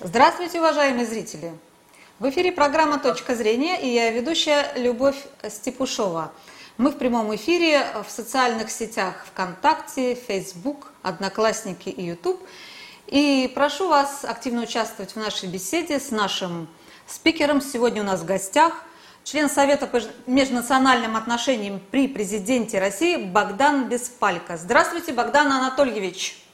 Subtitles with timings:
[0.00, 1.56] Здравствуйте, уважаемые зрители!
[2.18, 5.16] В эфире программа «Точка зрения» и я ведущая Любовь
[5.48, 6.32] Степушова.
[6.76, 12.46] Мы в прямом эфире в социальных сетях ВКонтакте, Facebook, Одноклассники и YouTube.
[13.06, 16.68] И прошу вас активно участвовать в нашей беседе с нашим
[17.06, 17.62] спикером.
[17.62, 18.74] Сегодня у нас в гостях
[19.24, 24.58] член Совета по межнациональным отношениям при президенте России Богдан Беспалько.
[24.58, 26.44] Здравствуйте, Богдан Анатольевич.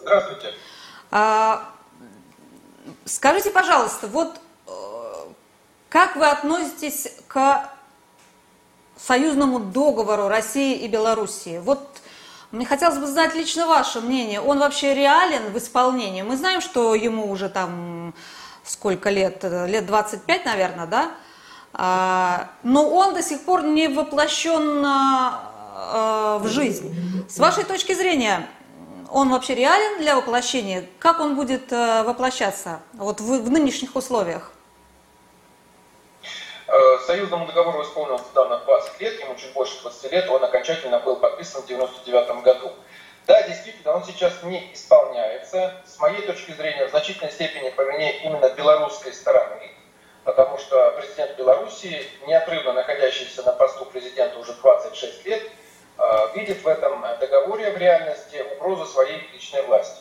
[0.00, 0.52] Здравствуйте.
[3.04, 4.70] Скажите, пожалуйста, вот э,
[5.88, 7.68] как вы относитесь к
[8.96, 11.58] союзному договору России и Белоруссии?
[11.58, 12.00] Вот
[12.50, 14.40] мне хотелось бы знать лично ваше мнение.
[14.40, 16.22] Он вообще реален в исполнении?
[16.22, 18.14] Мы знаем, что ему уже там
[18.64, 19.44] сколько лет?
[19.44, 21.10] Лет 25, наверное, да?
[21.74, 26.94] А, но он до сих пор не воплощен а, в жизнь.
[27.28, 28.48] С вашей точки зрения,
[29.10, 30.86] он вообще реален для воплощения?
[30.98, 34.52] Как он будет э, воплощаться вот в, в нынешних условиях?
[36.66, 41.16] Э, союзному договору исполнилось недавно 20 лет, ему чуть больше 20 лет, он окончательно был
[41.16, 42.72] подписан в 1999 году.
[43.26, 45.74] Да, действительно, он сейчас не исполняется.
[45.86, 49.70] С моей точки зрения, в значительной степени по вине именно белорусской стороны,
[50.24, 55.42] потому что президент Белоруссии, неотрывно находящийся на посту президента уже 26 лет,
[56.34, 60.00] видит в этом договоре в реальности угрозу своей личной власти.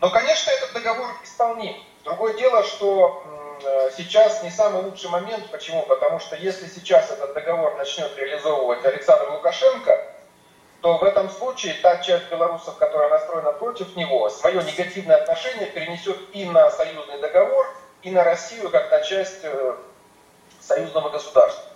[0.00, 1.76] Но, конечно, этот договор исполним.
[2.04, 3.22] Другое дело, что
[3.62, 5.50] э, сейчас не самый лучший момент.
[5.50, 5.82] Почему?
[5.82, 10.06] Потому что если сейчас этот договор начнет реализовывать Александр Лукашенко,
[10.80, 16.16] то в этом случае та часть белорусов, которая настроена против него, свое негативное отношение перенесет
[16.32, 17.66] и на союзный договор,
[18.02, 19.74] и на Россию, как на часть э,
[20.60, 21.69] союзного государства.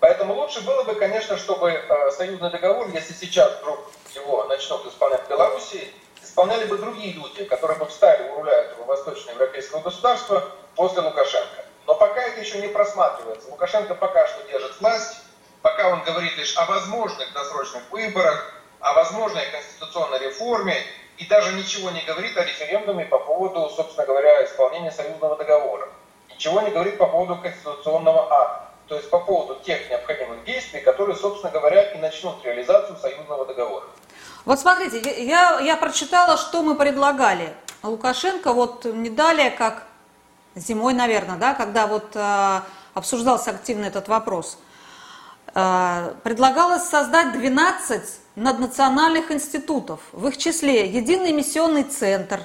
[0.00, 3.80] Поэтому лучше было бы, конечно, чтобы э, союзный договор, если сейчас вдруг
[4.14, 8.84] его начнут исполнять в Беларуси, исполняли бы другие люди, которые бы встали у руля этого
[8.84, 10.42] восточноевропейского государства
[10.74, 11.64] после Лукашенко.
[11.86, 13.50] Но пока это еще не просматривается.
[13.50, 15.18] Лукашенко пока что держит власть,
[15.60, 20.82] пока он говорит лишь о возможных досрочных выборах, о возможной конституционной реформе
[21.18, 25.88] и даже ничего не говорит о референдуме по поводу, собственно говоря, исполнения союзного договора.
[26.30, 31.16] Ничего не говорит по поводу конституционного акта то есть по поводу тех необходимых действий, которые,
[31.16, 33.84] собственно говоря, и начнут реализацию союзного договора.
[34.44, 37.54] Вот смотрите, я, я прочитала, что мы предлагали.
[37.84, 39.84] Лукашенко вот не далее, как
[40.56, 42.60] зимой, наверное, да, когда вот э,
[42.92, 44.58] обсуждался активно этот вопрос,
[45.54, 48.02] э, предлагалось создать 12
[48.34, 52.40] наднациональных институтов, в их числе Единый миссионный центр,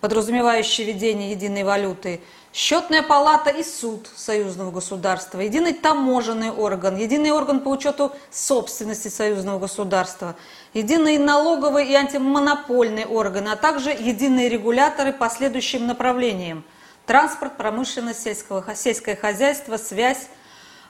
[0.00, 2.20] подразумевающий введение единой валюты,
[2.52, 9.58] Счетная палата и суд союзного государства, единый таможенный орган, единый орган по учету собственности союзного
[9.58, 10.34] государства,
[10.72, 16.64] единые налоговые и антимонопольные органы, а также единые регуляторы по следующим направлениям.
[17.06, 20.28] Транспорт, промышленность, сельского, сельское хозяйство, связь,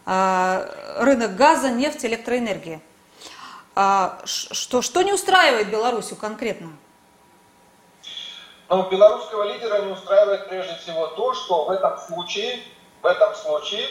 [0.07, 0.65] а,
[1.01, 2.81] рынок газа, нефть, электроэнергия.
[3.75, 6.71] А, что, что не устраивает Белоруссию конкретно?
[8.69, 12.63] Но белорусского лидера не устраивает прежде всего то, что в этом случае,
[13.03, 13.89] в этом случае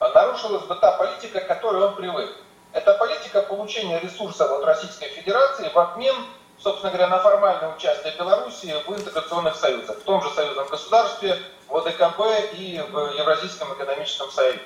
[0.00, 2.34] нарушилась бы та политика, к которой он привык.
[2.72, 6.14] Это политика получения ресурсов от Российской Федерации в обмен,
[6.58, 11.36] собственно говоря, на формальное участие Белоруссии в интеграционных союзах, в том же союзном государстве,
[11.68, 14.60] в ОДКБ и в Евразийском экономическом союзе.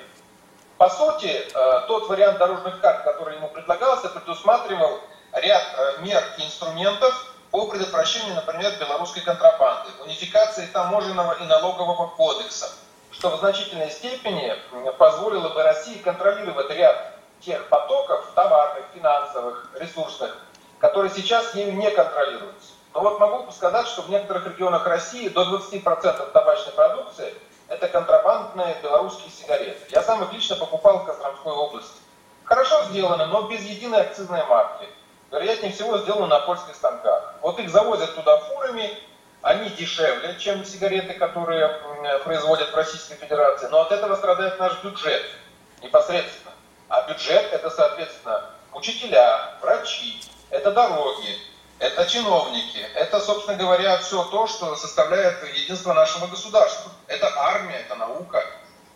[0.77, 4.99] По сути, э, тот вариант дорожных карт, который ему предлагался, предусматривал
[5.33, 12.69] ряд э, мер и инструментов, по предотвращению, например, белорусской контрабанды, унификации таможенного и налогового кодекса,
[13.11, 14.53] что в значительной степени
[14.97, 20.37] позволило бы России контролировать ряд тех потоков товарных, финансовых, ресурсных,
[20.79, 22.73] которые сейчас ею не контролируются.
[22.93, 27.33] Но вот могу сказать, что в некоторых регионах России до 20% табачной продукции
[27.69, 29.79] это контрабандные белорусские сигареты.
[29.91, 32.01] Я сам их лично покупал в Костромской области.
[32.43, 34.89] Хорошо сделано, но без единой акцизной марки
[35.31, 37.35] вероятнее всего, сделаны на польских станках.
[37.41, 38.97] Вот их завозят туда фурами,
[39.41, 41.79] они дешевле, чем сигареты, которые
[42.23, 43.67] производят в Российской Федерации.
[43.67, 45.23] Но от этого страдает наш бюджет
[45.81, 46.51] непосредственно.
[46.89, 50.19] А бюджет это, соответственно, учителя, врачи,
[50.49, 51.37] это дороги,
[51.77, 56.91] это чиновники, это, собственно говоря, все то, что составляет единство нашего государства.
[57.07, 58.43] Это армия, это наука,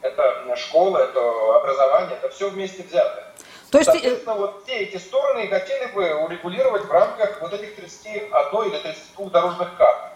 [0.02, 1.20] это школа, это
[1.58, 3.26] образование, это все вместе взятое.
[3.72, 3.90] То есть...
[3.90, 8.30] Соответственно, вот все эти стороны хотели бы урегулировать в рамках вот этих 31
[8.66, 10.14] или 32 дорожных карт.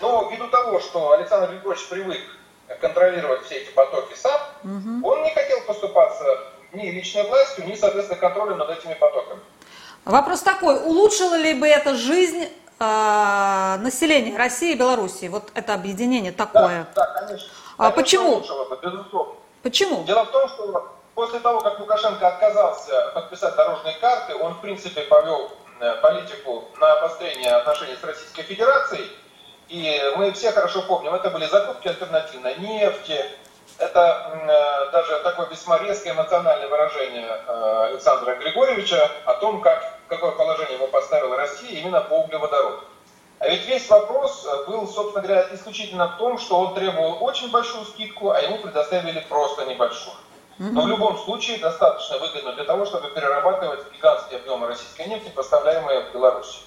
[0.00, 2.20] Но ввиду того, что Александр Григорьевич привык
[2.80, 5.08] контролировать все эти потоки сам, угу.
[5.08, 6.24] он не хотел поступаться
[6.72, 9.40] ни личной властью, ни, соответственно, контролем над этими потоками.
[10.04, 12.48] Вопрос такой, улучшила ли бы это жизнь
[12.78, 16.86] э, населения России и Белоруссии, вот это объединение такое.
[16.94, 17.48] Да, да конечно.
[17.78, 18.36] А почему?
[18.36, 19.34] Лучшего, безусловно.
[19.62, 20.04] Почему?
[20.04, 25.02] Дело в том, что после того, как Лукашенко отказался подписать дорожные карты, он, в принципе,
[25.02, 25.50] повел
[25.80, 29.10] э, политику на обострение отношений с Российской Федерацией.
[29.68, 33.24] И мы все хорошо помним, это были закупки альтернативной нефти,
[33.78, 40.32] это э, даже такое весьма резкое эмоциональное выражение э, Александра Григорьевича о том, как, какое
[40.32, 42.84] положение его поставила Россия именно по углеводороду.
[43.40, 47.50] А ведь весь вопрос э, был, собственно говоря, исключительно в том, что он требовал очень
[47.50, 50.16] большую скидку, а ему предоставили просто небольшую.
[50.58, 56.02] Но в любом случае достаточно выгодно для того, чтобы перерабатывать гигантские объемы российской нефти, поставляемые
[56.02, 56.62] в Беларусь.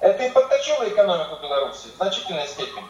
[0.00, 2.84] Это и подточило экономику Беларуси в значительной степени.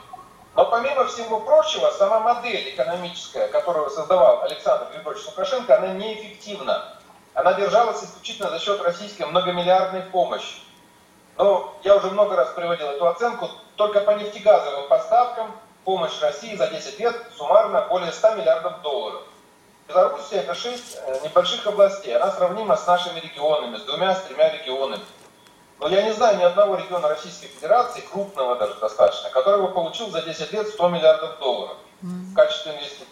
[0.54, 6.96] Но помимо всего прочего, сама модель экономическая, которую создавал Александр Григорьевич Лукашенко, она неэффективна.
[7.32, 10.60] Она держалась исключительно за счет российской многомиллиардной помощи.
[11.36, 13.50] Но я уже много раз приводил эту оценку.
[13.76, 15.50] Только по нефтегазовым поставкам
[15.84, 19.22] помощь России за 10 лет суммарно более 100 миллиардов долларов.
[19.88, 22.16] Белоруссия это 6 э, небольших областей.
[22.16, 25.02] Она сравнима с нашими регионами, с двумя, с тремя регионами.
[25.78, 30.08] Но я не знаю ни одного региона Российской Федерации, крупного даже достаточно, который бы получил
[30.08, 33.06] за 10 лет 100 миллиардов долларов в качестве инвестиций.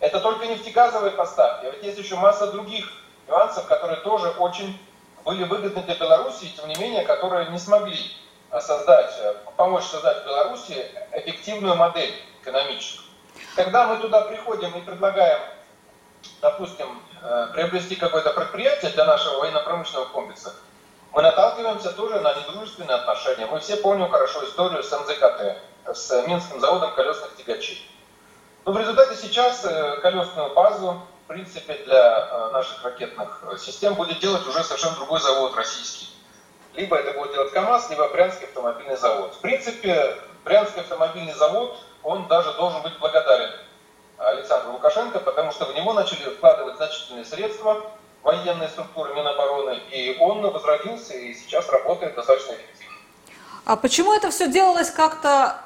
[0.00, 1.66] Это только нефтегазовые поставки.
[1.66, 2.90] А ведь есть еще масса других
[3.28, 4.80] нюансов, которые тоже очень
[5.24, 7.98] были выгодны для Беларуси, и тем не менее, которые не смогли
[8.50, 13.06] э, создать, э, помочь создать в Беларуси эффективную модель экономическую.
[13.54, 15.38] Когда мы туда приходим и предлагаем,
[16.40, 20.54] допустим, э, приобрести какое-то предприятие для нашего военно-промышленного комплекса,
[21.12, 23.46] мы наталкиваемся тоже на недружественные отношения.
[23.46, 25.58] Мы все помним хорошо историю с МЗКТ,
[25.92, 27.90] с Минским заводом колесных тягачей.
[28.64, 29.66] Но в результате сейчас
[30.02, 35.54] колесную базу принципе, для э, наших ракетных э, систем будет делать уже совершенно другой завод
[35.54, 36.08] российский.
[36.74, 39.34] Либо это будет делать КАМАЗ, либо Брянский автомобильный завод.
[39.34, 43.52] В принципе, Брянский автомобильный завод, он даже должен быть благодарен
[44.20, 47.90] Александру Лукашенко, потому что в него начали вкладывать значительные средства
[48.22, 52.96] военные структуры Минобороны, и он возродился и сейчас работает достаточно эффективно.
[53.64, 55.58] А почему это все делалось как-то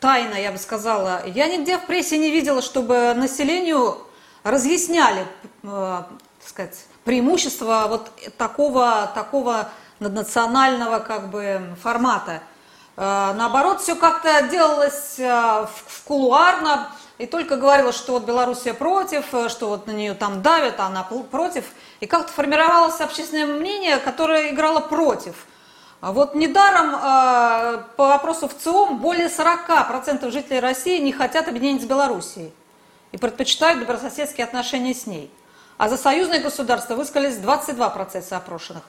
[0.00, 1.22] тайно, я бы сказала?
[1.26, 3.98] Я нигде в прессе не видела, чтобы населению
[4.42, 5.26] разъясняли,
[5.62, 6.02] э,
[6.40, 9.68] так сказать, преимущества вот такого, такого
[10.00, 12.42] наднационального как бы формата.
[12.96, 19.26] Э, наоборот, все как-то делалось э, в, кулуарно, и только говорила, что вот Белоруссия против,
[19.48, 21.64] что вот на нее там давят, а она против.
[22.00, 25.34] И как-то формировалось общественное мнение, которое играло против.
[26.02, 31.86] А вот недаром э, по вопросу ЦИОМ более 40% жителей России не хотят объединения с
[31.86, 32.52] Белоруссией
[33.12, 35.30] и предпочитают добрососедские отношения с ней.
[35.78, 38.82] А за союзное государство высказались 22% опрошенных.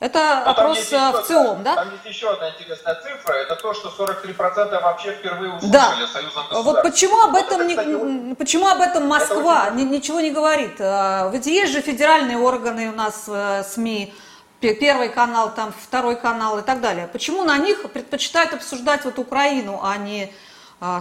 [0.00, 1.76] Это Но опрос э, в ЦИОМ, да?
[1.76, 6.04] Там есть еще одна интересная цифра, это то, что 43% вообще впервые услышали да.
[6.04, 6.46] о союзном.
[6.64, 9.88] Вот почему об этом, вот это, кстати, не, почему об этом Москва очень...
[9.90, 10.80] ничего не говорит?
[10.80, 14.12] А, ведь есть же федеральные органы у нас, э, СМИ,
[14.60, 17.08] первый канал, там, второй канал и так далее.
[17.12, 20.32] Почему на них предпочитают обсуждать вот Украину, а не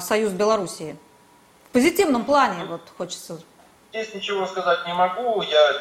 [0.02, 0.98] союз Белоруссии?
[1.74, 3.42] позитивном плане вот хочется.
[3.90, 5.74] Здесь ничего сказать не могу, я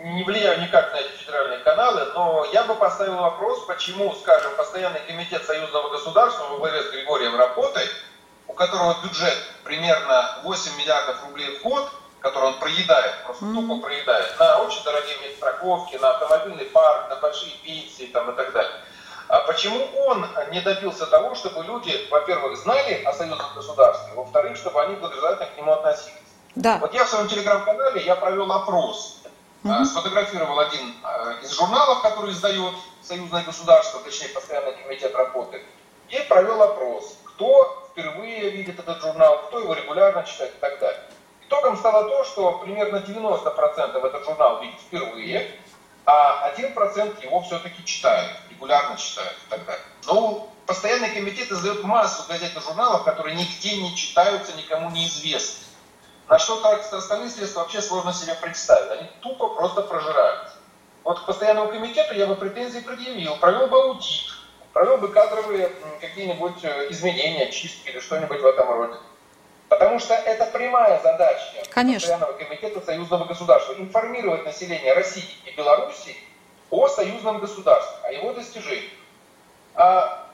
[0.00, 5.00] не влияю никак на эти федеральные каналы, но я бы поставил вопрос, почему, скажем, постоянный
[5.00, 7.90] комитет союзного государства во главе с Григорием работает,
[8.46, 13.54] у которого бюджет примерно 8 миллиардов рублей в год, который он проедает, просто mm-hmm.
[13.54, 18.52] тупо проедает, на очень дорогие медстраховки, на автомобильный парк, на большие пенсии там, и так
[18.52, 18.72] далее.
[19.28, 24.82] А почему он не добился того, чтобы люди, во-первых, знали о союзном государстве, во-вторых, чтобы
[24.82, 26.14] они благожелательно к нему относились?
[26.54, 26.78] Да.
[26.78, 29.17] Вот я в своем телеграм-канале я провел опрос,
[29.64, 29.84] угу.
[29.84, 35.62] сфотографировал один а, из журналов, который издает союзное государство, точнее постоянный комитет работы,
[36.08, 41.02] и провел опрос, кто впервые видит этот журнал, кто его регулярно читает и так далее.
[41.46, 45.58] Итогом стало то, что примерно 90% этот журнал видит впервые,
[46.04, 49.84] а 1% его все-таки читает регулярно читают и так далее.
[50.06, 55.67] Но постоянный комитет издает массу газет и журналов, которые нигде не читаются, никому не известны.
[56.28, 59.00] На что так остальные средства вообще сложно себе представить.
[59.00, 60.56] Они тупо просто прожираются.
[61.04, 64.34] Вот к постоянному комитету я бы претензии предъявил, провел бы аудит,
[64.74, 68.98] провел бы кадровые какие-нибудь э, изменения, чистки или что-нибудь в этом роде.
[69.70, 72.10] Потому что это прямая задача Конечно.
[72.12, 76.16] постоянного комитета союзного государства информировать население России и Белоруссии
[76.70, 78.92] о союзном государстве, о его достижениях.
[79.74, 80.27] А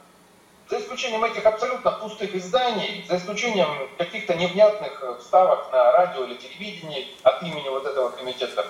[0.75, 7.15] за исключением этих абсолютно пустых изданий, за исключением каких-то невнятных вставок на радио или телевидении
[7.23, 8.67] от имени вот этого комитета,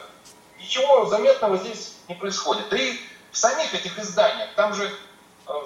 [0.58, 2.68] ничего заметного здесь не происходит.
[2.68, 2.92] Да и
[3.30, 4.90] в самих этих изданиях, там же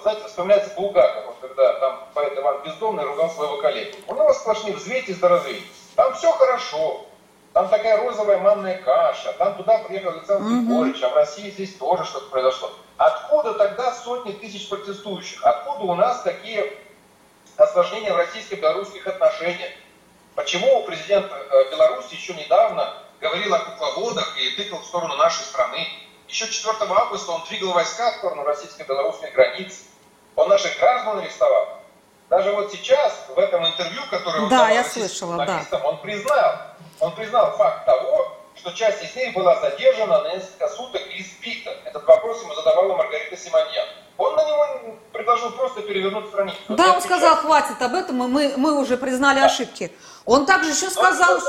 [0.01, 3.97] знаете, вспоминается Булгаков, вот когда там поэт Иван Бездомный ругал своего коллегу.
[4.07, 5.65] У него сплошные взвейте да развейте.
[5.95, 7.05] Там все хорошо,
[7.53, 12.05] там такая розовая манная каша, там туда приехал Александр Григорьевич, а в России здесь тоже
[12.05, 12.71] что-то произошло.
[12.99, 15.41] Откуда тогда сотни тысяч протестующих?
[15.45, 16.73] Откуда у нас такие
[17.55, 19.71] осложнения в российско-белорусских отношениях?
[20.35, 25.87] Почему президент э, Беларуси еще недавно говорил о кукловодах и тыкал в сторону нашей страны?
[26.27, 29.83] Еще 4 августа он двигал войска в сторону российско-белорусской границы.
[30.35, 31.79] Он наших граждан арестовал.
[32.29, 35.63] Даже вот сейчас, в этом интервью, которое он да, я слышала, да.
[35.85, 36.53] он признал,
[36.99, 41.71] он признал факт того, что часть из них была задержана на несколько суток и избита.
[41.85, 43.87] Этот вопрос ему задавала Маргарита Симоньян.
[44.17, 46.57] Он на него предложил просто перевернуть страницу.
[46.67, 49.45] Да, он сказал, хватит об этом, и мы, мы уже признали да.
[49.45, 49.91] ошибки.
[50.25, 51.39] Он также еще сказал,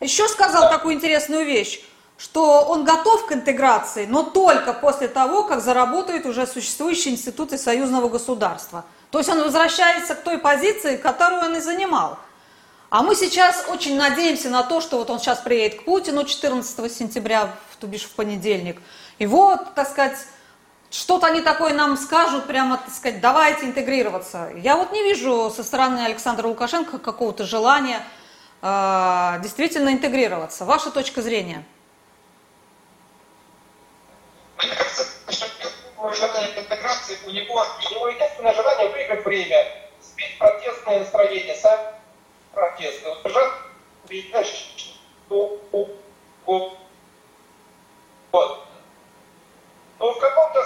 [0.00, 0.70] еще сказал да.
[0.70, 1.80] такую интересную вещь,
[2.18, 8.08] что он готов к интеграции, но только после того, как заработают уже существующие институты союзного
[8.08, 8.84] государства.
[9.12, 12.18] То есть он возвращается к той позиции, которую он и занимал.
[12.92, 16.94] А мы сейчас очень надеемся на то, что вот он сейчас приедет к Путину 14
[16.94, 17.48] сентября,
[17.80, 18.82] то бишь в понедельник.
[19.18, 20.18] И вот, так сказать,
[20.90, 24.52] что-то они такое нам скажут, прямо, так сказать, давайте интегрироваться.
[24.56, 28.04] Я вот не вижу со стороны Александра Лукашенко какого-то желания
[28.60, 30.66] э, действительно интегрироваться.
[30.66, 31.64] Ваша точка зрения?
[34.58, 35.46] Мне кажется, что
[36.60, 39.64] интеграции у него, у него единственное желание выиграть время,
[40.02, 41.56] сбить протестное настроение,
[42.54, 43.52] Удержать,
[44.30, 44.74] знаешь,
[45.26, 45.60] что
[48.30, 48.66] вот.
[49.98, 50.64] Но в каком-то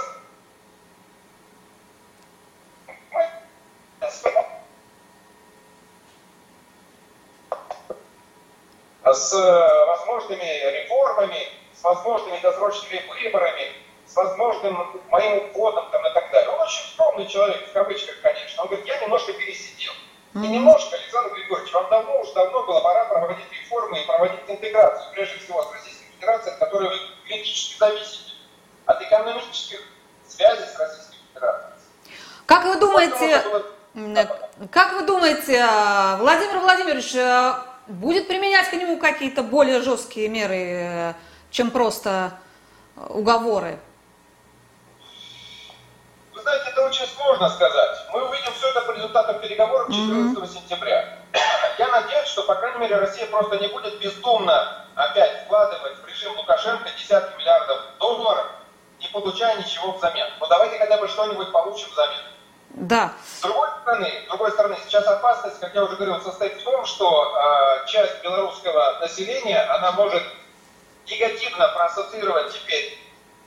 [9.05, 13.73] с возможными реформами, с возможными досрочными выборами,
[14.07, 16.51] с возможным моим уходом там, и так далее.
[16.51, 18.63] Он очень скромный человек, в кавычках, конечно.
[18.63, 19.93] Он говорит, я немножко пересидел.
[20.45, 25.11] И немножко, Александр Григорьевич, вам давно уже давно было пора проводить реформы и проводить интеграцию,
[25.13, 28.33] прежде всего с Российской Федерацией, от которой вы критически зависите,
[28.85, 29.81] от экономических
[30.29, 31.73] связей с Российской Федерацией.
[32.45, 33.45] Как вы думаете,
[34.71, 40.57] как вы думаете, а, Владимир Владимирович а, будет применять к нему какие-то более жесткие меры,
[40.57, 41.15] э,
[41.51, 42.39] чем просто
[43.09, 43.79] уговоры?
[46.47, 48.07] Знаете, это очень сложно сказать.
[48.13, 50.47] Мы увидим все это по результатам переговоров 14 mm-hmm.
[50.47, 51.19] сентября.
[51.79, 56.37] Я надеюсь, что, по крайней мере, Россия просто не будет бездумно опять вкладывать в режим
[56.37, 58.47] Лукашенко десятки миллиардов долларов,
[59.01, 60.29] не получая ничего взамен.
[60.39, 62.23] Но давайте хотя бы что-нибудь получим взамен.
[62.71, 63.13] Да.
[63.25, 66.87] С другой стороны, с другой стороны, сейчас опасность, как я уже говорил, состоит в том,
[66.87, 70.23] что э, часть белорусского населения, она может
[71.07, 72.97] негативно проассоциировать теперь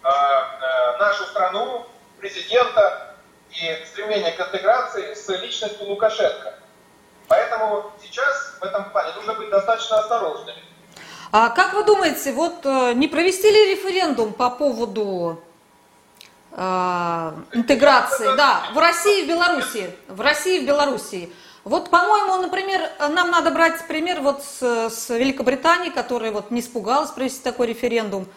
[0.04, 1.86] э, э, нашу страну
[2.20, 3.16] президента
[3.52, 6.54] и стремление к интеграции с личностью Лукашенко.
[7.28, 10.58] Поэтому сейчас в этом плане нужно быть достаточно осторожными.
[11.32, 15.40] А как вы думаете, вот э, не провести ли референдум по поводу
[16.52, 21.32] э, интеграции, да, в России и в Белоруссии, в России и в Белоруссии?
[21.66, 27.12] Вот, по-моему, например, нам надо брать пример вот с, с Великобритании, которая вот не испугалась
[27.12, 28.28] провести такой референдум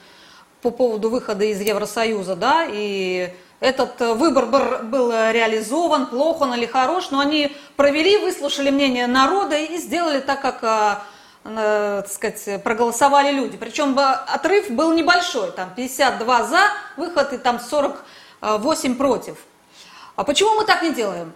[0.60, 3.32] по поводу выхода из Евросоюза, да, и
[3.62, 4.46] этот э, выбор
[4.82, 10.42] был реализован, плохо он или хорош, но они провели, выслушали мнение народа и сделали так,
[10.42, 10.96] как э,
[11.44, 13.56] э, так сказать, проголосовали люди.
[13.56, 16.60] Причем отрыв был небольшой, там 52 за
[16.96, 19.38] выход и там 48 против.
[20.16, 21.32] А почему мы так не делаем?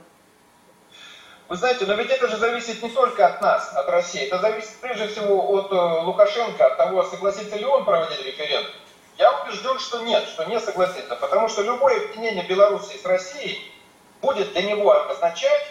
[1.49, 4.27] Вы знаете, но ведь это же зависит не только от нас, от России.
[4.27, 5.71] Это зависит прежде всего от
[6.05, 8.73] Лукашенко, от того, согласится ли он проводить референдум.
[9.19, 13.73] Я убежден, что нет, что не согласится, потому что любое объединение Беларуси с Россией
[14.21, 15.67] будет для него означать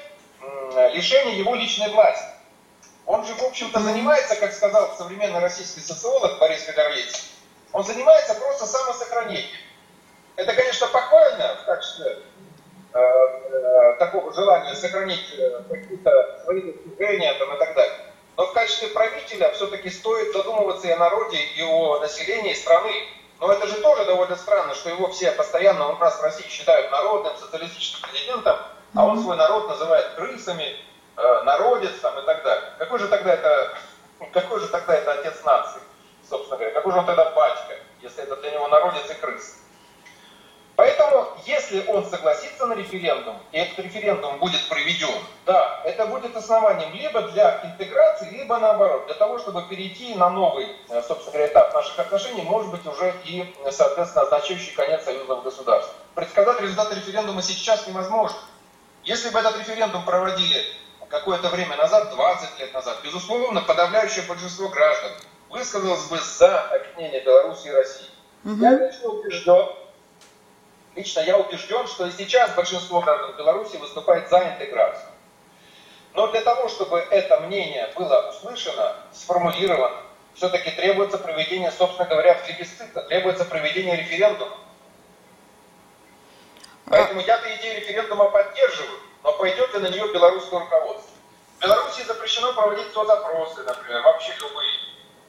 [0.93, 2.25] лишение его личной власти.
[3.05, 7.11] Он же, в общем-то, занимается, как сказал современный российский социолог Борис Федорович,
[7.71, 9.59] он занимается просто самосохранением.
[10.37, 12.19] Это, конечно, похвально в качестве
[12.93, 17.97] э, э, такого желания сохранить э, какие-то свои достижения там, и так далее.
[18.37, 22.91] Но в качестве правителя все-таки стоит задумываться и о народе, и о населении страны.
[23.39, 26.91] Но это же тоже довольно странно, что его все постоянно у нас в России считают
[26.91, 28.57] народным, социалистическим президентом,
[28.95, 30.75] а он свой народ называет крысами,
[31.17, 32.71] э, народец там, и так далее.
[32.77, 33.77] Какой же тогда это,
[34.33, 35.81] какой же тогда это отец нации,
[36.27, 36.73] собственно говоря?
[36.73, 39.57] Какой же он тогда батька, если это для него народец и крыс?
[40.75, 45.15] Поэтому, если он согласится на референдум, и этот референдум будет проведен,
[45.45, 50.67] да, это будет основанием либо для интеграции, либо наоборот, для того, чтобы перейти на новый,
[50.89, 55.93] э, собственно говоря, этап наших отношений, может быть, уже и, соответственно, означающий конец союзного государства.
[56.13, 58.37] Предсказать результаты референдума сейчас невозможно.
[59.03, 60.61] Если бы этот референдум проводили
[61.09, 65.11] какое-то время назад, 20 лет назад, безусловно, подавляющее большинство граждан
[65.49, 68.07] высказалось бы за объединение Беларуси и России.
[68.43, 68.61] Угу.
[68.61, 69.69] Я лично убежден,
[70.95, 75.09] Лично я убежден, что и сейчас большинство граждан Беларуси выступает за интеграцию.
[76.13, 79.97] Но для того, чтобы это мнение было услышано, сформулировано,
[80.33, 84.57] все-таки требуется проведение, собственно говоря, плебисцита, требуется проведение референдума.
[86.85, 91.11] Поэтому я-то идею референдума поддерживаю, но пойдет ли на нее белорусское руководство?
[91.57, 94.79] В Беларуси запрещено проводить соцопросы, например, вообще любые.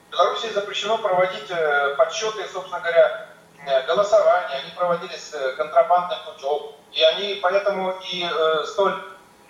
[0.09, 3.29] В Беларуси запрещено проводить э, подсчеты, собственно говоря,
[3.87, 8.95] голосования, они проводились э, контрабандным путем, и они поэтому и э, столь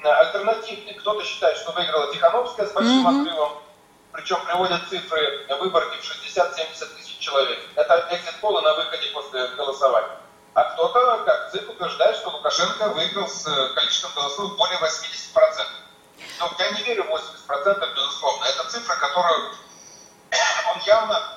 [0.03, 0.95] э, альтернативны.
[0.95, 3.23] Кто-то считает, что выиграла Тихановская с большим mm-hmm.
[3.23, 3.53] отрывом,
[4.13, 7.59] причем приводят цифры выборки в 60-70 тысяч человек.
[7.75, 10.19] Это экзит-полы на выходе после голосования.
[10.55, 13.45] А кто-то, как ЦИК, утверждает, что Лукашенко выиграл с
[13.75, 15.67] количеством голосов более 80%.
[16.41, 18.45] Но я не верю в 80%, безусловно.
[18.47, 19.51] Это цифра, которую
[20.75, 21.37] он явно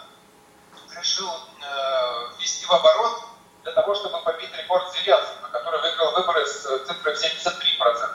[0.98, 3.24] решил э, ввести в оборот
[3.64, 8.10] для того, чтобы побить рекорд Зеленского, который выиграл выборы с цифрой в 73%.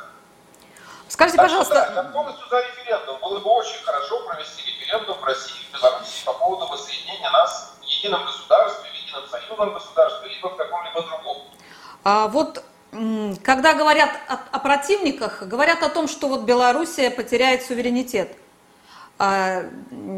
[1.09, 1.85] Скажите, так пожалуйста...
[1.85, 3.19] Что, да, я полностью за референдум.
[3.21, 7.75] Было бы очень хорошо провести референдум в России и в Беларуси по поводу воссоединения нас
[7.81, 11.43] в едином государстве, в едином союзном государстве, либо в каком-либо другом.
[12.02, 12.64] А вот
[13.43, 18.37] когда говорят о, о противниках, говорят о том, что вот Белоруссия потеряет суверенитет.
[19.16, 19.62] А,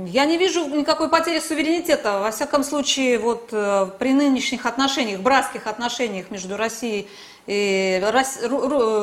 [0.07, 2.21] я не вижу никакой потери суверенитета.
[2.21, 7.09] Во всяком случае, вот э, при нынешних отношениях, братских отношениях между Россией
[7.47, 8.03] и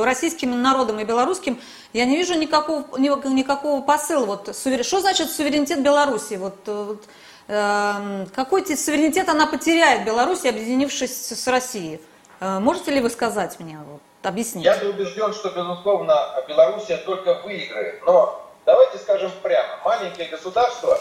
[0.04, 1.60] российским народом и белорусским,
[1.94, 4.26] я не вижу никакого, никакого посыла.
[4.26, 6.36] Вот, что значит суверенитет Беларуси?
[6.36, 7.04] Вот, э, вот,
[7.48, 12.02] э, какой суверенитет она потеряет, Беларусь, объединившись с Россией?
[12.40, 14.66] Э, можете ли вы сказать мне, вот, объяснить?
[14.66, 16.16] Я убежден, что, безусловно,
[16.48, 18.02] Белоруссия только выиграет.
[18.06, 20.98] Но Давайте скажем прямо, маленькие государства,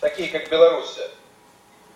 [0.00, 1.10] такие как Белоруссия,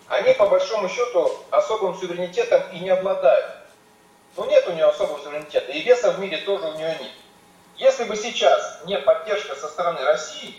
[0.07, 3.55] они по большому счету особым суверенитетом и не обладают.
[4.35, 7.11] Ну нет у нее особого суверенитета, и веса в мире тоже у нее нет.
[7.77, 10.55] Если бы сейчас не поддержка со стороны России,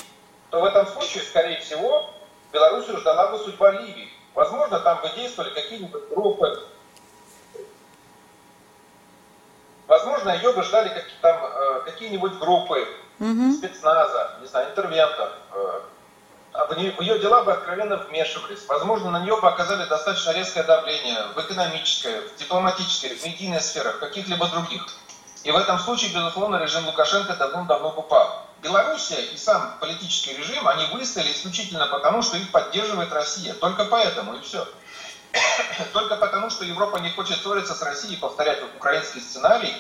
[0.51, 2.11] то в этом случае, скорее всего,
[2.53, 4.11] Белоруссию ждала бы судьба Ливии.
[4.35, 6.67] Возможно, там бы действовали какие-нибудь группы.
[9.87, 10.91] Возможно, ее бы ждали
[11.23, 12.87] э, какие-нибудь группы
[13.19, 13.53] угу.
[13.53, 15.31] спецназа, не знаю, интервентов.
[15.53, 15.81] Э,
[16.53, 18.67] а в ее дела бы откровенно вмешивались.
[18.67, 24.01] Возможно, на нее бы оказали достаточно резкое давление в экономической, в дипломатической, в медийной сферах,
[24.01, 24.85] каких-либо других.
[25.45, 28.47] И в этом случае, безусловно, режим Лукашенко давно-давно бы пал.
[28.61, 33.55] Белоруссия и сам политический режим, они выстояли исключительно потому, что их поддерживает Россия.
[33.55, 34.67] Только поэтому и все.
[35.93, 39.75] Только потому, что Европа не хочет ссориться с Россией и повторять украинский сценарий,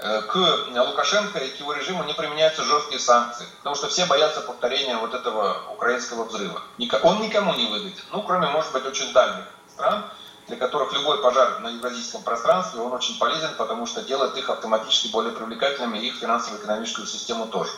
[0.00, 0.36] к
[0.74, 5.14] Лукашенко и к его режиму не применяются жесткие санкции, потому что все боятся повторения вот
[5.14, 6.62] этого украинского взрыва.
[7.02, 10.04] Он никому не выгоден, ну, кроме, может быть, очень дальних стран,
[10.46, 15.08] для которых любой пожар на евразийском пространстве, он очень полезен, потому что делает их автоматически
[15.08, 17.72] более привлекательными, и их финансово-экономическую систему тоже.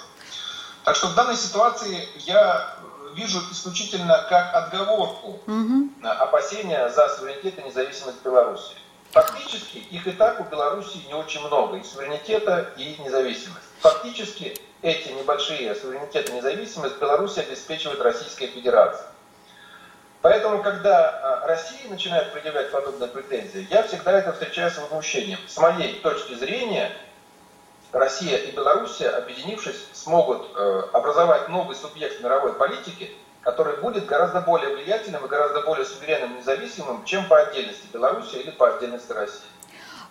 [0.85, 2.77] Так что в данной ситуации я
[3.15, 5.91] вижу исключительно как отговорку угу.
[6.03, 8.75] опасения за суверенитет и независимость Беларуси.
[9.13, 13.67] Фактически их и так у Беларуси не очень много, и суверенитета, и независимость.
[13.81, 19.07] Фактически эти небольшие суверенитет и независимость Беларусь обеспечивает Российская Федерация.
[20.23, 25.41] Поэтому, когда а, Россия начинает предъявлять подобные претензии, я всегда это встречаю с возмущением.
[25.47, 26.91] С моей точки зрения,
[27.93, 33.11] Россия и Белоруссия, объединившись, смогут э, образовать новый субъект мировой политики,
[33.43, 38.51] который будет гораздо более влиятельным и гораздо более суверенным независимым, чем по отдельности Беларуси или
[38.51, 39.41] по отдельности России.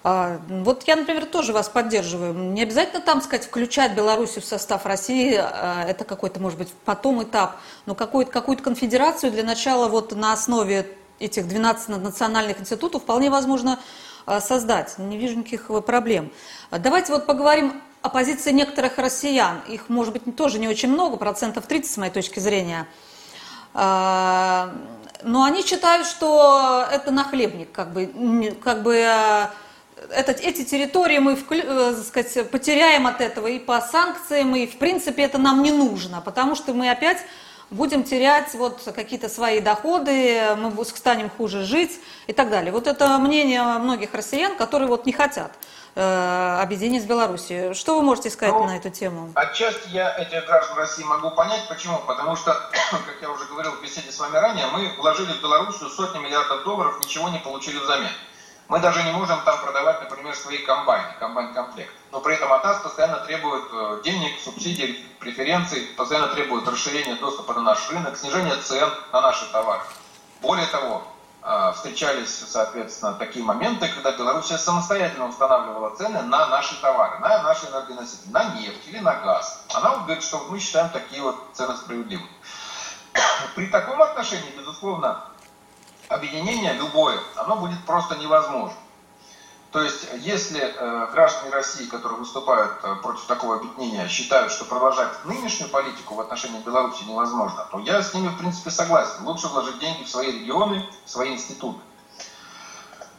[0.03, 2.33] А, вот я, например, тоже вас поддерживаю.
[2.33, 7.23] Не обязательно там, сказать, включать Белоруссию в состав России, а, это какой-то, может быть, потом
[7.23, 10.87] этап, но какую-то какую конфедерацию для начала вот на основе
[11.19, 13.79] этих 12 национальных институтов вполне возможно
[14.25, 14.97] а, создать.
[14.97, 16.31] Не вижу никаких проблем.
[16.71, 19.61] Давайте вот поговорим о позиции некоторых россиян.
[19.69, 23.10] Их, может быть, тоже не очень много, процентов 30, с моей точки зрения– а,
[23.73, 29.47] но они считают, что это нахлебник, как бы, как бы э,
[30.09, 35.23] это, эти территории мы э, сказать, потеряем от этого и по санкциям, и в принципе
[35.23, 37.19] это нам не нужно, потому что мы опять
[37.69, 42.71] будем терять вот какие-то свои доходы, мы станем хуже жить и так далее.
[42.71, 45.51] Вот это мнение многих россиян, которые вот не хотят
[45.95, 47.73] э, объединить с Белоруссией.
[47.73, 49.31] Что вы можете сказать ну, на эту тему?
[49.35, 51.67] Отчасти я этих граждан России могу понять.
[51.67, 51.99] Почему?
[52.07, 52.53] Потому что,
[52.91, 56.63] как я уже говорил в беседе с вами ранее, мы вложили в Белоруссию сотни миллиардов
[56.63, 58.11] долларов, ничего не получили взамен.
[58.71, 61.91] Мы даже не можем там продавать, например, свои комбайны, комбайн-комплект.
[62.13, 67.53] Но при этом от нас постоянно требуют э, денег, субсидий, преференций, постоянно требуют расширения доступа
[67.53, 69.81] на наш рынок, снижения цен на наши товары.
[70.41, 71.03] Более того,
[71.73, 78.31] встречались, соответственно, такие моменты, когда Белоруссия самостоятельно устанавливала цены на наши товары, на наши энергоносители,
[78.31, 79.63] на нефть или на газ.
[79.73, 82.29] Она говорит, что мы считаем такие вот цены справедливыми.
[83.55, 85.23] При таком отношении, безусловно,
[86.09, 88.77] объединение любое, оно будет просто невозможно.
[89.71, 95.23] То есть, если э, граждане России, которые выступают э, против такого объединения, считают, что продолжать
[95.23, 99.25] нынешнюю политику в отношении Беларуси невозможно, то я с ними, в принципе, согласен.
[99.25, 101.79] Лучше вложить деньги в свои регионы, в свои институты.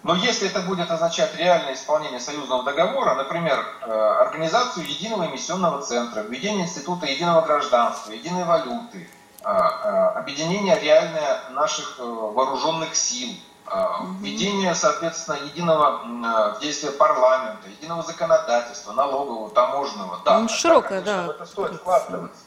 [0.03, 6.21] Но если это будет означать реальное исполнение союзного договора, например, э, организацию единого эмиссионного центра,
[6.21, 9.09] введение института единого гражданства, единой валюты,
[9.45, 13.31] а, а, объединение реальное наших э, вооруженных сил,
[14.21, 20.21] введение, соответственно, единого действия парламента, единого законодательства, налогового, таможенного.
[20.25, 21.27] Да, ну, широкое, да.
[21.27, 22.41] Это стоит вкладываться.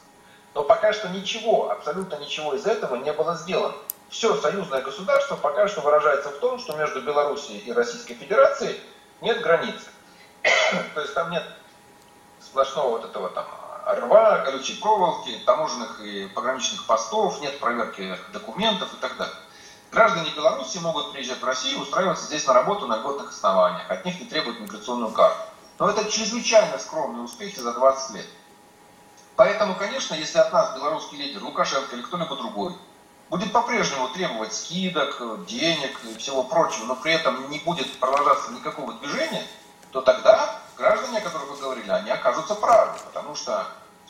[0.53, 3.75] Но пока что ничего, абсолютно ничего из этого не было сделано.
[4.09, 8.79] Все союзное государство пока что выражается в том, что между Белоруссией и Российской Федерацией
[9.21, 9.87] нет границы.
[10.93, 11.43] То есть там нет
[12.39, 13.45] сплошного вот этого там
[13.85, 19.35] рва, колючей проволоки, таможенных и пограничных постов, нет проверки документов и так далее.
[19.95, 23.89] Граждане Беларуси могут приезжать в Россию и устраиваться здесь на работу на льготных основаниях.
[23.89, 25.39] От них не требуют миграционную карту.
[25.79, 28.25] Но это чрезвычайно скромные успехи за 20 лет.
[29.37, 32.75] Поэтому, конечно, если от нас белорусский лидер Лукашенко или кто-либо другой
[33.29, 38.95] будет по-прежнему требовать скидок, денег и всего прочего, но при этом не будет продолжаться никакого
[38.95, 39.47] движения,
[39.91, 43.65] то тогда граждане, о которых вы говорили, они окажутся правы, потому что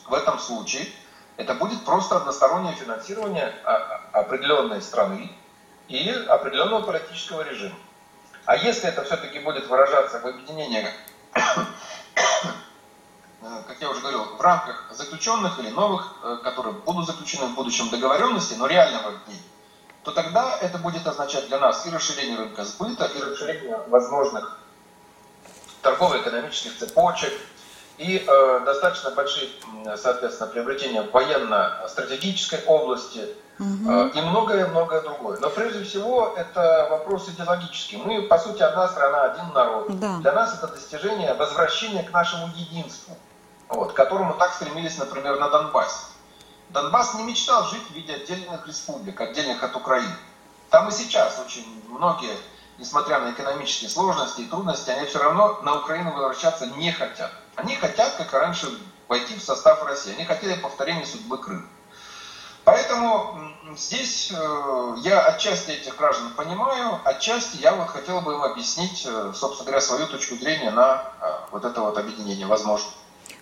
[0.08, 0.88] в этом случае
[1.36, 3.54] это будет просто одностороннее финансирование
[4.12, 5.30] определенной страны
[5.88, 7.76] и определенного политического режима.
[8.44, 10.86] А если это все-таки будет выражаться в объединении,
[13.42, 17.90] как я уже говорил, в рамках заключенных или новых, э, которые будут заключены в будущем
[17.90, 19.42] договоренности, но реального объединения,
[20.02, 24.60] то тогда это будет означать для нас и расширение рынка сбыта, и расширение возможных
[25.82, 27.32] торгово-экономических цепочек
[27.98, 29.48] и э, достаточно большие,
[29.96, 33.26] соответственно, приобретения в военно-стратегической области
[33.58, 33.90] угу.
[33.90, 35.38] э, и многое-многое другое.
[35.40, 37.96] Но прежде всего это вопрос идеологический.
[37.96, 39.98] Мы, по сути, одна страна, один народ.
[39.98, 40.18] Да.
[40.18, 43.16] Для нас это достижение возвращения к нашему единству,
[43.68, 46.06] вот, к которому так стремились, например, на Донбассе.
[46.70, 50.14] Донбасс не мечтал жить в виде отдельных республик, отдельных от Украины.
[50.68, 52.36] Там и сейчас очень многие
[52.78, 57.32] несмотря на экономические сложности и трудности, они все равно на Украину возвращаться не хотят.
[57.56, 58.68] Они хотят, как раньше,
[59.08, 60.14] войти в состав России.
[60.14, 61.66] Они хотели повторения судьбы Крыма.
[62.64, 69.06] Поэтому здесь э, я отчасти этих граждан понимаю, отчасти я вот хотел бы им объяснить,
[69.06, 72.90] э, собственно говоря, свою точку зрения на э, вот это вот объединение, возможно.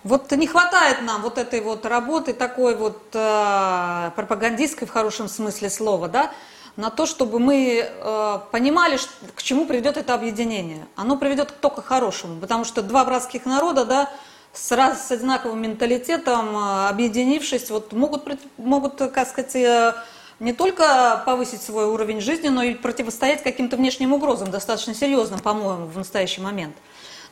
[0.03, 5.71] Вот не хватает нам вот этой вот работы такой вот э, пропагандистской в хорошем смысле
[5.71, 6.31] слова, да,
[6.77, 8.99] на то, чтобы мы э, понимали,
[9.33, 10.85] к чему приведет это объединение.
[10.95, 14.09] Оно приведет только к хорошему, потому что два братских народа, да,
[14.51, 19.93] с, раз, с одинаковым менталитетом, э, объединившись, вот могут, могут, как сказать, э,
[20.39, 25.85] не только повысить свой уровень жизни, но и противостоять каким-то внешним угрозам, достаточно серьезным, по-моему,
[25.85, 26.75] в настоящий момент.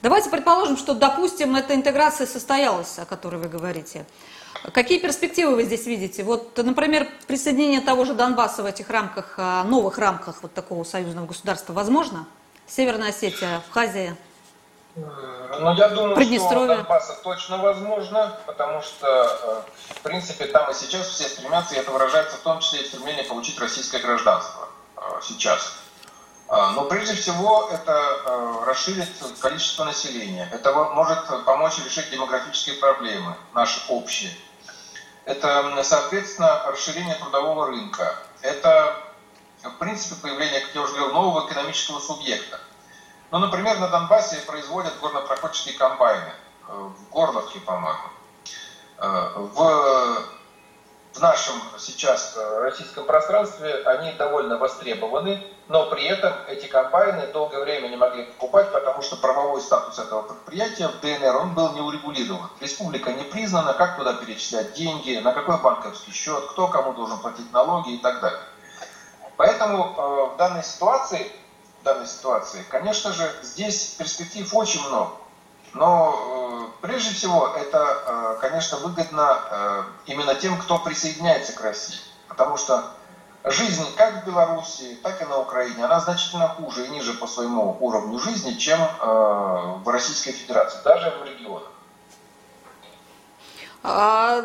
[0.02, 4.06] Давайте предположим, что, допустим, эта интеграция состоялась, о которой вы говорите.
[4.74, 6.24] Какие перспективы вы здесь видите?
[6.24, 11.26] Вот, например, присоединение того же Донбасса в этих рамках, а, новых рамках вот такого союзного
[11.26, 12.26] государства возможно?
[12.68, 14.16] Северная Осетия, Абхазия?
[14.96, 21.08] Ну, я думаю, что Донбасса точно возможно, потому что, э, в принципе, там и сейчас
[21.08, 25.02] все стремятся, и это выражается в том числе и в стремлении получить российское гражданство э,
[25.24, 25.83] сейчас.
[26.48, 30.48] А, но прежде всего это э, расширит количество населения.
[30.52, 34.32] Это может помочь решить демографические проблемы, наши общие.
[35.26, 38.18] Это, соответственно, расширение трудового рынка.
[38.42, 38.98] Это,
[39.64, 42.60] в принципе, появление, как я уже говорил, нового экономического субъекта.
[43.32, 46.34] Ну, например, на Донбассе производят горнопроходческие комбайны.
[46.68, 48.10] Э, в Горловке, по-моему.
[48.98, 50.24] Э, в
[51.14, 57.60] в нашем сейчас э, российском пространстве, они довольно востребованы, но при этом эти компании долгое
[57.60, 61.82] время не могли покупать, потому что правовой статус этого предприятия в ДНР он был не
[61.82, 62.50] урегулирован.
[62.60, 67.52] Республика не признана, как туда перечислять деньги, на какой банковский счет, кто кому должен платить
[67.54, 68.42] налоги и так далее.
[69.38, 71.32] Поэтому э, в данной ситуации,
[71.82, 75.12] в данной ситуации, конечно же, здесь перспектив очень много.
[75.74, 81.98] Но э, прежде всего это, э, конечно, выгодно э, именно тем, кто присоединяется к России.
[82.28, 82.92] Потому что
[83.44, 87.76] жизнь как в Беларуси, так и на Украине, она значительно хуже и ниже по своему
[87.80, 91.70] уровню жизни, чем в Российской Федерации, даже в регионах.
[93.84, 94.42] А,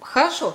[0.00, 0.54] хорошо.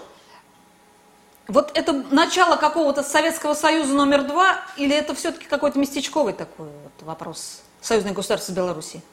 [1.47, 7.05] Вот это начало какого-то Советского Союза номер два, или это все-таки какой-то местечковый такой вот
[7.05, 9.03] вопрос союзной государства Беларуси?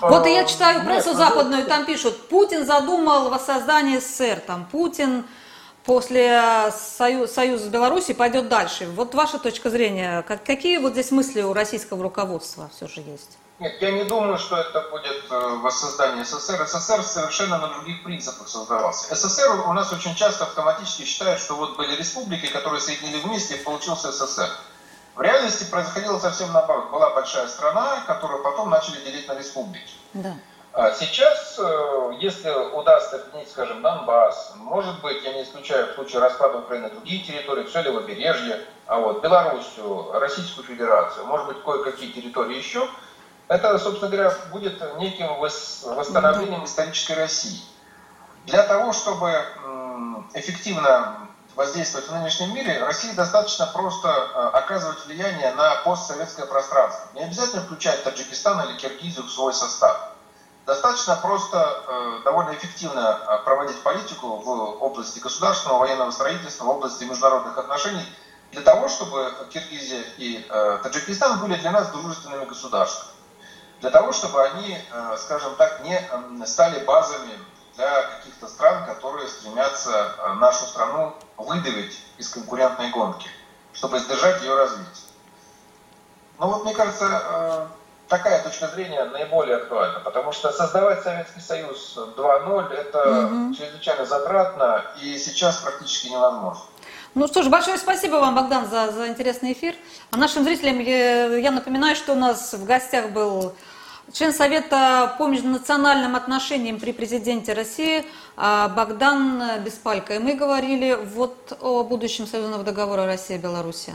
[0.00, 5.24] Вот я читаю прессу Нет, западную, там пишут, Путин задумал воссоздание СССР, там Путин
[5.84, 8.86] после союз, союза с Беларусью пойдет дальше.
[8.86, 13.38] Вот ваша точка зрения, как, какие вот здесь мысли у российского руководства все же есть?
[13.60, 16.66] Нет, я не думаю, что это будет э, воссоздание СССР.
[16.66, 19.14] СССР совершенно на других принципах создавался.
[19.14, 23.62] СССР у нас очень часто автоматически считают, что вот были республики, которые соединили вместе, и
[23.62, 24.48] получился СССР.
[25.14, 26.90] В реальности происходило совсем наоборот.
[26.90, 29.94] Была большая страна, которую потом начали делить на республики.
[30.12, 30.34] Да.
[30.72, 36.20] А сейчас, э, если удастся объединить, скажем, Донбасс, может быть, я не исключаю в случае
[36.20, 42.56] распада Украины другие территории, все левобережье, а вот Белоруссию, Российскую Федерацию, может быть, кое-какие территории
[42.56, 42.88] еще,
[43.46, 47.60] это, собственно говоря, будет неким восстановлением исторической России.
[48.46, 49.30] Для того, чтобы
[50.34, 51.23] эффективно
[51.56, 57.08] воздействовать в нынешнем мире, России достаточно просто э, оказывать влияние на постсоветское пространство.
[57.14, 60.10] Не обязательно включать Таджикистан или Киргизию в свой состав.
[60.66, 64.48] Достаточно просто э, довольно эффективно э, проводить политику в
[64.82, 68.04] области государственного военного строительства, в области международных отношений,
[68.50, 70.48] для того, чтобы Киргизия и
[70.84, 73.10] Таджикистан были для нас дружественными государствами.
[73.80, 74.78] Для того, чтобы они,
[75.18, 76.00] скажем так, не
[76.46, 77.32] стали базами
[77.76, 83.28] для каких-то стран, которые стремятся э, нашу страну выдавить из конкурентной гонки,
[83.72, 85.10] чтобы сдержать ее развитие.
[86.38, 87.66] Ну вот, мне кажется, э,
[88.08, 93.54] такая точка зрения наиболее актуальна, потому что создавать Советский Союз 2.0 это угу.
[93.54, 96.64] чрезвычайно затратно и сейчас практически невозможно.
[97.14, 99.76] Ну что ж, большое спасибо вам, Богдан, за, за интересный эфир.
[100.10, 103.54] А нашим зрителям я, я напоминаю, что у нас в гостях был
[104.12, 108.04] член Совета по межнациональным отношениям при президенте России
[108.36, 110.16] а, Богдан Беспалько.
[110.16, 113.94] И мы говорили вот о будущем союзного договора Россия-Белоруссия.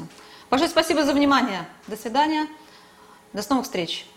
[0.49, 1.67] Большое спасибо за внимание.
[1.87, 2.47] До свидания.
[3.33, 4.09] До новых встреч.